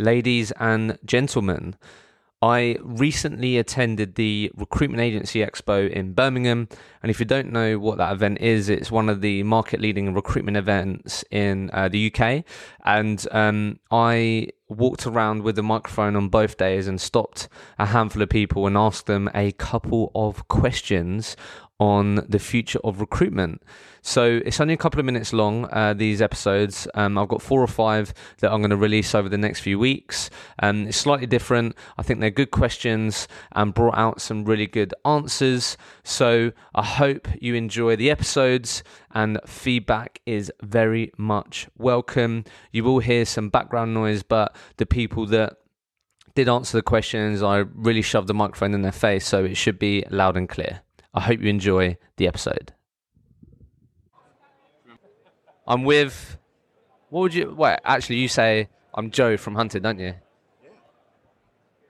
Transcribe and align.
ladies 0.00 0.50
and 0.52 0.98
gentlemen. 1.04 1.76
I 2.42 2.78
recently 2.80 3.58
attended 3.58 4.14
the 4.14 4.50
Recruitment 4.56 5.02
Agency 5.02 5.40
Expo 5.40 5.90
in 5.90 6.14
Birmingham. 6.14 6.68
And 7.02 7.10
if 7.10 7.20
you 7.20 7.26
don't 7.26 7.52
know 7.52 7.78
what 7.78 7.98
that 7.98 8.12
event 8.12 8.40
is, 8.40 8.70
it's 8.70 8.90
one 8.90 9.10
of 9.10 9.20
the 9.20 9.42
market 9.42 9.78
leading 9.78 10.14
recruitment 10.14 10.56
events 10.56 11.22
in 11.30 11.70
uh, 11.74 11.90
the 11.90 12.10
UK. 12.10 12.44
And 12.82 13.26
um, 13.30 13.78
I 13.90 14.48
walked 14.70 15.06
around 15.06 15.42
with 15.42 15.58
a 15.58 15.62
microphone 15.62 16.16
on 16.16 16.30
both 16.30 16.56
days 16.56 16.88
and 16.88 16.98
stopped 16.98 17.48
a 17.78 17.86
handful 17.86 18.22
of 18.22 18.30
people 18.30 18.66
and 18.66 18.76
asked 18.76 19.04
them 19.04 19.28
a 19.34 19.52
couple 19.52 20.10
of 20.14 20.48
questions 20.48 21.36
on 21.80 22.26
the 22.28 22.38
future 22.38 22.78
of 22.84 23.00
recruitment. 23.00 23.62
So 24.02 24.40
it's 24.44 24.60
only 24.60 24.74
a 24.74 24.78
couple 24.78 25.00
of 25.00 25.06
minutes 25.06 25.32
long, 25.32 25.66
uh, 25.72 25.94
these 25.94 26.22
episodes. 26.22 26.86
Um, 26.94 27.18
I've 27.18 27.28
got 27.28 27.42
four 27.42 27.62
or 27.62 27.66
five 27.66 28.14
that 28.38 28.52
I'm 28.52 28.60
going 28.60 28.70
to 28.70 28.76
release 28.76 29.14
over 29.14 29.28
the 29.28 29.38
next 29.38 29.60
few 29.60 29.78
weeks. 29.78 30.30
Um, 30.62 30.86
it's 30.86 30.96
slightly 30.96 31.26
different. 31.26 31.74
I 31.98 32.02
think 32.02 32.20
they're 32.20 32.30
good 32.30 32.50
questions 32.50 33.28
and 33.52 33.74
brought 33.74 33.96
out 33.96 34.20
some 34.20 34.44
really 34.44 34.66
good 34.66 34.94
answers. 35.04 35.76
So 36.04 36.52
I 36.74 36.84
hope 36.84 37.28
you 37.40 37.54
enjoy 37.54 37.96
the 37.96 38.10
episodes 38.10 38.82
and 39.12 39.38
feedback 39.46 40.20
is 40.26 40.52
very 40.62 41.12
much 41.16 41.68
welcome. 41.76 42.44
You 42.72 42.84
will 42.84 43.00
hear 43.00 43.24
some 43.24 43.48
background 43.48 43.92
noise, 43.94 44.22
but 44.22 44.54
the 44.76 44.86
people 44.86 45.26
that 45.26 45.56
did 46.34 46.48
answer 46.48 46.78
the 46.78 46.82
questions, 46.82 47.42
I 47.42 47.64
really 47.74 48.02
shoved 48.02 48.28
the 48.28 48.34
microphone 48.34 48.72
in 48.72 48.82
their 48.82 48.92
face, 48.92 49.26
so 49.26 49.44
it 49.44 49.56
should 49.56 49.78
be 49.78 50.04
loud 50.10 50.36
and 50.36 50.48
clear. 50.48 50.82
I 51.12 51.20
hope 51.20 51.40
you 51.40 51.48
enjoy 51.48 51.96
the 52.16 52.26
episode. 52.26 52.72
I'm 55.66 55.84
with. 55.84 56.38
What 57.08 57.20
would 57.20 57.34
you? 57.34 57.54
Wait, 57.56 57.78
actually, 57.84 58.16
you 58.16 58.28
say 58.28 58.68
I'm 58.94 59.10
Joe 59.10 59.36
from 59.36 59.54
Hunted, 59.54 59.82
don't 59.82 59.98
you? 59.98 60.14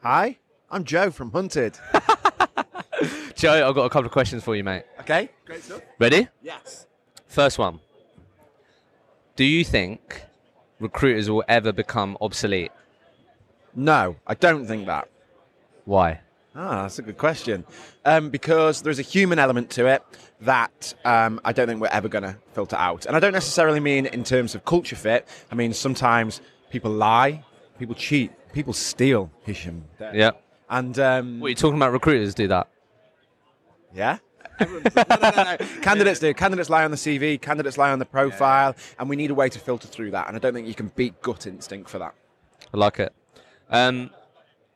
Hi, 0.02 0.38
I'm 0.70 0.84
Joe 0.84 1.10
from 1.10 1.30
Hunted. 1.32 1.78
Joe, 3.34 3.68
I've 3.68 3.74
got 3.74 3.84
a 3.84 3.90
couple 3.90 4.06
of 4.06 4.12
questions 4.12 4.42
for 4.42 4.56
you, 4.56 4.64
mate. 4.64 4.84
Okay, 5.00 5.30
great 5.44 5.62
stuff. 5.62 5.82
Ready? 5.98 6.28
Yes. 6.42 6.86
First 7.26 7.58
one. 7.58 7.80
Do 9.36 9.44
you 9.44 9.64
think 9.64 10.22
recruiters 10.78 11.30
will 11.30 11.44
ever 11.48 11.72
become 11.72 12.18
obsolete? 12.20 12.72
No, 13.74 14.16
I 14.26 14.34
don't 14.34 14.66
think 14.66 14.86
that. 14.86 15.08
Why? 15.84 16.20
Ah, 16.54 16.82
that's 16.82 16.98
a 16.98 17.02
good 17.02 17.16
question. 17.18 17.64
Um, 18.04 18.30
because 18.30 18.82
there's 18.82 18.98
a 18.98 19.02
human 19.02 19.38
element 19.38 19.70
to 19.70 19.86
it 19.86 20.02
that 20.40 20.94
um, 21.04 21.40
I 21.44 21.52
don't 21.52 21.68
think 21.68 21.80
we're 21.80 21.88
ever 21.88 22.08
going 22.08 22.24
to 22.24 22.36
filter 22.54 22.76
out. 22.76 23.06
And 23.06 23.14
I 23.16 23.20
don't 23.20 23.32
necessarily 23.32 23.78
mean 23.80 24.06
in 24.06 24.24
terms 24.24 24.54
of 24.54 24.64
culture 24.64 24.96
fit. 24.96 25.28
I 25.50 25.54
mean, 25.54 25.72
sometimes 25.72 26.40
people 26.70 26.90
lie, 26.90 27.44
people 27.78 27.94
cheat, 27.94 28.32
people 28.52 28.72
steal, 28.72 29.30
Hishem. 29.46 29.82
Yeah. 30.12 30.32
And, 30.68 30.98
um, 30.98 31.40
What 31.40 31.46
are 31.46 31.50
you 31.50 31.54
talking 31.56 31.76
about? 31.76 31.92
Recruiters 31.92 32.34
do 32.34 32.48
that. 32.48 32.68
yeah? 33.94 34.18
no, 34.60 34.66
no, 34.76 35.30
no. 35.44 35.56
Candidates 35.82 36.20
do. 36.20 36.34
Candidates 36.34 36.68
lie 36.68 36.84
on 36.84 36.90
the 36.90 36.96
CV, 36.96 37.40
candidates 37.40 37.78
lie 37.78 37.90
on 37.92 37.98
the 37.98 38.04
profile, 38.04 38.76
and 38.98 39.08
we 39.08 39.16
need 39.16 39.30
a 39.30 39.34
way 39.34 39.48
to 39.48 39.58
filter 39.58 39.88
through 39.88 40.10
that. 40.10 40.26
And 40.28 40.36
I 40.36 40.38
don't 40.38 40.52
think 40.52 40.68
you 40.68 40.74
can 40.74 40.88
beat 40.96 41.20
gut 41.22 41.46
instinct 41.46 41.88
for 41.88 41.98
that. 41.98 42.14
I 42.74 42.76
like 42.76 42.98
it. 43.00 43.12
Um, 43.70 44.10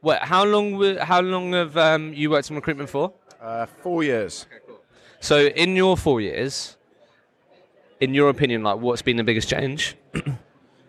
what? 0.05 0.23
How 0.23 0.45
long? 0.45 0.97
How 0.99 1.21
long 1.21 1.53
have 1.53 1.77
um, 1.77 2.13
you 2.13 2.31
worked 2.31 2.51
in 2.51 2.57
recruitment 2.57 2.91
for? 2.91 3.13
Uh, 3.41 3.67
four 3.67 4.05
years. 4.05 4.47
So, 5.21 5.47
in 5.47 5.75
your 5.75 5.97
four 5.97 6.21
years, 6.21 6.77
in 8.01 8.13
your 8.13 8.29
opinion, 8.29 8.63
like 8.63 8.79
what's 8.79 9.03
been 9.03 9.17
the 9.17 9.25
biggest 9.25 9.49
change? 9.49 9.97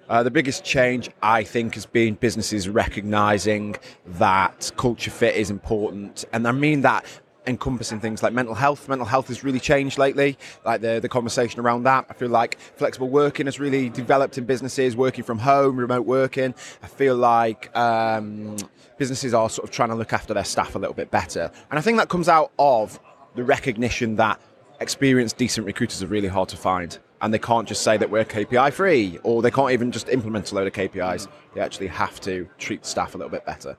Uh, 0.08 0.22
the 0.22 0.30
biggest 0.30 0.64
change, 0.64 1.10
I 1.24 1.44
think, 1.44 1.74
has 1.74 1.88
been 1.88 2.14
businesses 2.14 2.70
recognizing 2.70 3.76
that 4.06 4.72
culture 4.78 5.10
fit 5.10 5.36
is 5.36 5.50
important. 5.50 6.26
And 6.32 6.48
I 6.48 6.52
mean 6.52 6.82
that 6.82 7.06
encompassing 7.48 8.00
things 8.00 8.24
like 8.24 8.34
mental 8.34 8.56
health. 8.56 8.88
Mental 8.90 9.06
health 9.06 9.28
has 9.28 9.44
really 9.44 9.60
changed 9.60 9.98
lately, 9.98 10.38
like 10.66 10.82
the, 10.82 11.00
the 11.00 11.10
conversation 11.10 11.60
around 11.60 11.84
that. 11.84 12.06
I 12.10 12.14
feel 12.14 12.30
like 12.30 12.60
flexible 12.60 13.10
working 13.10 13.46
has 13.46 13.60
really 13.60 13.90
developed 13.90 14.38
in 14.38 14.46
businesses, 14.46 14.96
working 14.96 15.24
from 15.24 15.40
home, 15.40 15.78
remote 15.78 16.06
working. 16.06 16.54
I 16.84 16.88
feel 16.88 17.16
like 17.16 17.76
um, 17.76 18.58
businesses 18.98 19.34
are 19.34 19.50
sort 19.50 19.68
of 19.68 19.74
trying 19.74 19.90
to 19.90 19.96
look 19.96 20.14
after 20.14 20.34
their 20.34 20.44
staff 20.44 20.76
a 20.76 20.80
little 20.80 20.96
bit 20.96 21.12
better. 21.12 21.52
And 21.70 21.80
I 21.80 21.82
think 21.82 21.98
that 21.98 22.10
comes 22.10 22.30
out 22.30 22.52
of 22.60 23.00
the 23.36 23.44
recognition 23.44 24.16
that 24.16 24.40
experienced, 24.80 25.38
decent 25.38 25.66
recruiters 25.66 26.02
are 26.04 26.08
really 26.08 26.28
hard 26.28 26.50
to 26.50 26.58
find. 26.58 26.98
And 27.22 27.34
they 27.34 27.40
can't 27.40 27.68
just 27.68 27.82
say 27.82 27.98
that 27.98 28.10
we're 28.10 28.26
KPI 28.26 28.74
free, 28.74 29.18
or 29.24 29.42
they 29.42 29.50
can't 29.50 29.72
even 29.72 29.92
just 29.92 30.10
implement 30.10 30.52
a 30.52 30.56
load 30.56 30.68
of 30.68 30.74
KPIs. 30.74 31.28
They 31.54 31.62
actually 31.62 31.88
have 31.88 32.20
to 32.22 32.48
treat 32.58 32.86
staff 32.86 33.16
a 33.16 33.18
little 33.18 33.32
bit 33.32 33.46
better. 33.46 33.78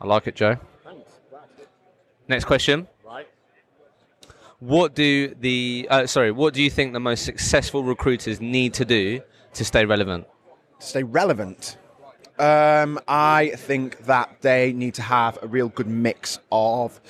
I 0.00 0.06
like 0.06 0.26
it, 0.26 0.34
Joe. 0.34 0.56
Next 2.30 2.44
question. 2.44 2.86
Right. 3.04 3.26
What 4.60 4.94
do 4.94 5.34
the 5.34 5.88
uh, 5.90 6.06
sorry? 6.06 6.30
What 6.30 6.54
do 6.54 6.62
you 6.62 6.70
think 6.70 6.92
the 6.92 7.00
most 7.00 7.24
successful 7.24 7.82
recruiters 7.82 8.40
need 8.40 8.72
to 8.74 8.84
do 8.84 9.20
to 9.54 9.64
stay 9.64 9.84
relevant? 9.84 10.28
To 10.78 10.86
stay 10.86 11.02
relevant, 11.02 11.76
um, 12.38 13.00
I 13.08 13.54
think 13.56 14.06
that 14.06 14.42
they 14.42 14.72
need 14.72 14.94
to 14.94 15.02
have 15.02 15.40
a 15.42 15.48
real 15.48 15.70
good 15.70 15.88
mix 15.88 16.38
of 16.52 17.00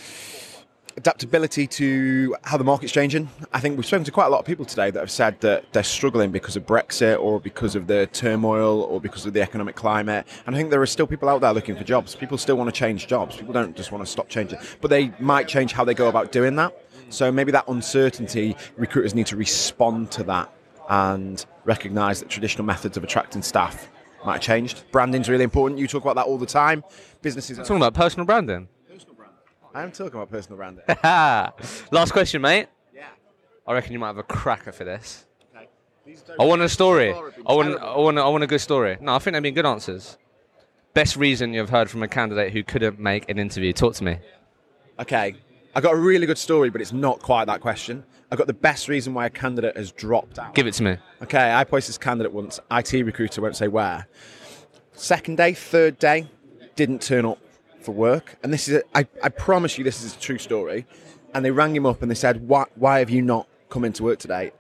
adaptability 0.97 1.67
to 1.67 2.37
how 2.45 2.57
the 2.57 2.65
market's 2.65 2.93
changing. 2.93 3.29
I 3.53 3.61
think 3.61 3.77
we've 3.77 3.87
spoken 3.87 4.05
to 4.05 4.11
quite 4.11 4.27
a 4.27 4.29
lot 4.29 4.41
of 4.41 4.45
people 4.45 4.65
today 4.65 4.91
that 4.91 5.01
have 5.01 5.11
said 5.11 5.41
that 5.41 5.73
they're 5.73 5.83
struggling 5.83 6.31
because 6.31 6.57
of 6.57 6.67
Brexit 6.67 7.21
or 7.21 7.41
because 7.41 7.75
of 7.75 7.87
the 7.87 8.07
turmoil 8.09 8.83
or 8.83 9.01
because 9.01 9.27
of 9.27 9.33
the 9.33 9.43
economic 9.43 9.77
climate. 9.77 10.27
And 10.47 10.55
I 10.55 10.59
think 10.59 10.71
there 10.71 10.83
are 10.83 10.87
still 10.87 11.07
people 11.07 11.29
out 11.29 11.41
there 11.41 11.53
looking 11.53 11.77
for 11.77 11.85
jobs. 11.85 12.15
People 12.15 12.39
still 12.39 12.57
want 12.57 12.73
to 12.73 12.79
change 12.79 13.07
jobs. 13.07 13.37
People 13.37 13.55
don't 13.55 13.77
just 13.77 13.93
want 13.93 14.05
to 14.05 14.11
stop 14.11 14.29
changing, 14.29 14.59
but 14.81 14.89
they 14.89 15.13
might 15.21 15.49
change 15.49 15.73
how 15.73 15.85
they 15.85 15.95
go 15.95 16.09
about 16.09 16.33
doing 16.33 16.57
that. 16.57 16.75
So 17.11 17.33
maybe 17.33 17.53
that 17.53 17.67
uncertainty, 17.69 18.57
recruiters 18.77 19.15
need 19.15 19.27
to 19.27 19.37
respond 19.37 20.11
to 20.13 20.23
that 20.25 20.53
and 20.89 21.45
recognise 21.65 22.21
that 22.21 22.29
traditional 22.29 22.65
methods 22.65 22.97
of 22.97 23.05
attracting 23.05 23.43
staff 23.43 23.89
might 24.25 24.35
have 24.35 24.43
changed. 24.43 24.85
Branding's 24.93 25.29
really 25.29 25.45
important. 25.45 25.81
You 25.81 25.87
talk 25.87 26.03
about 26.03 26.17
that 26.17 26.27
all 26.27 26.39
the 26.39 26.47
time. 26.47 26.85
Businesses. 27.23 27.59
Talking 27.59 27.77
about 27.77 27.95
personal 27.95 28.27
branding. 28.27 28.69
I 29.75 29.83
am 29.83 29.93
talking 29.93 30.15
about 30.15 30.31
personal 30.31 30.57
branding. 30.57 30.85
Last 31.05 32.13
question, 32.13 32.43
mate. 32.43 32.67
yeah. 32.95 33.07
I 33.67 33.73
reckon 33.73 33.93
you 33.93 33.99
might 33.99 34.09
have 34.09 34.19
a 34.19 34.23
cracker 34.23 34.73
for 34.73 34.85
this. 34.85 35.27
Okay. 35.55 35.69
I 36.39 36.45
want 36.45 36.63
a 36.63 36.69
story. 36.69 37.13
I 37.13 37.53
want. 37.55 37.79
I 37.79 37.97
want. 37.97 38.19
I 38.19 38.29
want 38.29 38.43
a 38.43 38.47
good 38.47 38.61
story. 38.61 38.99
No, 39.01 39.15
I 39.15 39.19
think 39.19 39.35
they've 39.35 39.43
been 39.43 39.55
good 39.55 39.67
answers. 39.67 40.19
Best 40.93 41.17
reason 41.17 41.55
you've 41.55 41.71
heard 41.71 41.89
from 41.89 42.03
a 42.03 42.09
candidate 42.09 42.53
who 42.53 42.65
couldn't 42.65 42.99
make 42.99 43.31
an 43.31 43.39
interview. 43.39 43.73
Talk 43.73 43.95
to 43.95 44.05
me. 44.05 44.19
Okay. 44.99 45.37
I 45.73 45.81
got 45.81 45.95
a 45.95 45.97
really 45.97 46.27
good 46.27 46.39
story, 46.39 46.69
but 46.69 46.81
it's 46.81 46.93
not 46.93 47.21
quite 47.21 47.45
that 47.45 47.61
question. 47.61 48.05
I 48.33 48.37
got 48.37 48.49
the 48.49 48.53
best 48.53 48.89
reason 48.89 49.15
why 49.15 49.27
a 49.27 49.31
candidate 49.31 49.77
has 49.77 49.93
dropped 49.93 50.41
out. 50.41 50.53
Give 50.55 50.67
it 50.67 50.75
to 50.75 50.83
me. 50.83 50.97
Okay, 51.23 51.53
I 51.53 51.63
placed 51.63 51.87
this 51.87 51.99
candidate 51.99 52.33
once. 52.33 52.59
IT 52.73 52.93
recruiter 53.05 53.41
won't 53.41 53.55
say 53.55 53.69
where. 53.69 54.09
Second 54.93 55.37
day, 55.37 55.53
third 55.53 55.99
day, 56.01 56.29
didn't 56.75 57.03
turn 57.03 57.25
up 57.25 57.39
for 57.81 57.93
work. 57.93 58.37
And 58.43 58.53
this 58.53 58.69
is, 58.69 58.77
a, 58.77 58.83
I, 58.97 59.07
I 59.23 59.29
promise 59.29 59.79
you, 59.79 59.85
this 59.85 60.03
is 60.05 60.15
a 60.15 60.19
true 60.19 60.39
story. 60.39 60.87
And 61.35 61.45
they 61.45 61.51
rang 61.51 61.75
him 61.75 61.87
up 61.87 62.03
and 62.03 62.11
they 62.11 62.17
said, 62.17 62.49
"Why, 62.49 62.65
why 62.75 62.99
have 62.99 63.11
you 63.11 63.23
not 63.23 63.47
come 63.69 63.85
into 63.85 64.03
work 64.03 64.19
today?" 64.19 64.53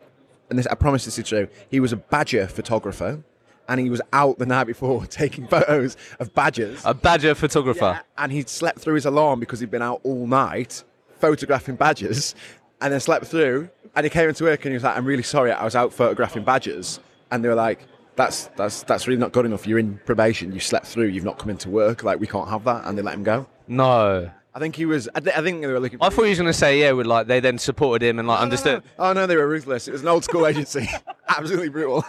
And 0.48 0.58
this, 0.58 0.66
I 0.66 0.74
promise 0.74 1.04
this 1.04 1.18
is 1.18 1.28
true. 1.28 1.48
He 1.68 1.80
was 1.80 1.92
a 1.92 1.96
badger 1.96 2.46
photographer, 2.46 3.22
and 3.68 3.80
he 3.80 3.90
was 3.90 4.00
out 4.12 4.38
the 4.38 4.46
night 4.46 4.64
before 4.64 5.04
taking 5.10 5.48
photos 5.48 5.96
of 6.20 6.32
badgers. 6.34 6.82
A 6.84 6.94
badger 6.94 7.34
photographer. 7.34 7.80
Yeah, 7.96 8.02
and 8.18 8.30
he'd 8.30 8.48
slept 8.48 8.78
through 8.78 8.94
his 8.94 9.06
alarm 9.06 9.40
because 9.40 9.58
he'd 9.60 9.70
been 9.70 9.82
out 9.82 10.00
all 10.04 10.26
night 10.26 10.84
photographing 11.18 11.76
badgers 11.76 12.34
and 12.80 12.92
then 12.92 13.00
slept 13.00 13.26
through. 13.26 13.68
And 13.94 14.04
he 14.04 14.10
came 14.10 14.28
into 14.28 14.44
work 14.44 14.64
and 14.64 14.72
he 14.72 14.74
was 14.74 14.84
like, 14.84 14.96
I'm 14.96 15.04
really 15.04 15.22
sorry, 15.22 15.52
I 15.52 15.64
was 15.64 15.76
out 15.76 15.92
photographing 15.92 16.44
badgers. 16.44 17.00
And 17.30 17.44
they 17.44 17.48
were 17.48 17.54
like, 17.54 17.80
that's, 18.20 18.46
that's, 18.56 18.82
that's 18.82 19.08
really 19.08 19.18
not 19.18 19.32
good 19.32 19.46
enough. 19.46 19.66
You're 19.66 19.78
in 19.78 19.98
probation, 20.04 20.52
you 20.52 20.60
slept 20.60 20.86
through, 20.86 21.06
you've 21.06 21.24
not 21.24 21.38
come 21.38 21.48
into 21.48 21.70
work. 21.70 22.02
Like, 22.02 22.20
we 22.20 22.26
can't 22.26 22.48
have 22.48 22.64
that. 22.64 22.84
And 22.84 22.98
they 22.98 23.02
let 23.02 23.14
him 23.14 23.22
go. 23.22 23.46
No. 23.66 24.30
I 24.54 24.58
think 24.58 24.76
he 24.76 24.84
was, 24.84 25.08
I, 25.14 25.20
th- 25.20 25.34
I 25.34 25.42
think 25.42 25.62
they 25.62 25.68
were 25.68 25.80
looking 25.80 25.98
I 26.02 26.10
thought 26.10 26.24
he 26.24 26.30
was 26.30 26.38
going 26.38 26.52
to 26.52 26.58
say 26.58 26.80
yeah. 26.80 26.90
With 26.92 27.06
like 27.06 27.28
they 27.28 27.38
then 27.40 27.56
supported 27.56 28.06
him 28.06 28.18
and 28.18 28.28
like 28.28 28.40
understood. 28.40 28.82
Oh, 28.98 29.12
no, 29.12 29.26
they 29.26 29.36
were 29.36 29.48
ruthless. 29.48 29.88
It 29.88 29.92
was 29.92 30.02
an 30.02 30.08
old 30.08 30.24
school 30.24 30.46
agency. 30.46 30.88
Absolutely 31.28 31.68
brutal. 31.70 32.04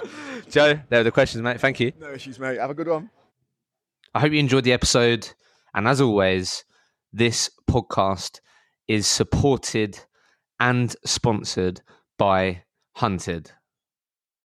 Joe, 0.50 0.78
there 0.88 1.00
are 1.00 1.04
the 1.04 1.10
questions, 1.10 1.42
mate. 1.42 1.60
Thank 1.60 1.80
you. 1.80 1.92
no 1.98 2.12
issues, 2.12 2.38
mate. 2.38 2.58
Have 2.58 2.70
a 2.70 2.74
good 2.74 2.88
one. 2.88 3.10
I 4.14 4.20
hope 4.20 4.32
you 4.32 4.38
enjoyed 4.38 4.64
the 4.64 4.72
episode. 4.72 5.28
And 5.74 5.88
as 5.88 6.00
always, 6.00 6.64
this 7.12 7.50
podcast 7.68 8.40
is 8.86 9.06
supported 9.06 9.98
and 10.60 10.94
sponsored 11.04 11.80
by 12.18 12.62
Hunted. 12.96 13.52